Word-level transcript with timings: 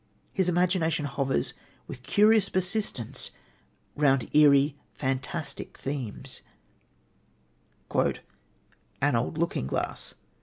His 0.33 0.49
imagination 0.49 1.05
hovers 1.05 1.53
with 1.85 2.01
curious 2.01 2.49
persistence 2.49 3.29
round 3.95 4.35
eerie, 4.35 4.75
fantastic 4.95 5.77
themes: 5.77 6.41
"An 8.99 9.15
old 9.15 9.37
looking 9.37 9.67
glass. 9.67 10.15